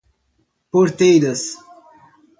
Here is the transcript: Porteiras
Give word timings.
Porteiras 0.71 1.61